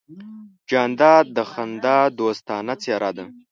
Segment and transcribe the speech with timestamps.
[0.69, 3.25] جانداد د خندا دوستانه څېرہ ده.